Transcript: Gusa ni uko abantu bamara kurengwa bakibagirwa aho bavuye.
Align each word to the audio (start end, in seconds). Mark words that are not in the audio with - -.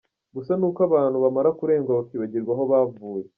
Gusa 0.35 0.51
ni 0.59 0.65
uko 0.69 0.79
abantu 0.89 1.17
bamara 1.23 1.49
kurengwa 1.59 1.97
bakibagirwa 1.99 2.51
aho 2.55 2.63
bavuye. 2.71 3.25